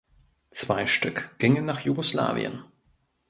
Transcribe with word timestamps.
Zwei 0.49 0.87
Stück 0.87 1.37
gingen 1.37 1.63
nach 1.65 1.81
Jugoslawien. 1.81 2.63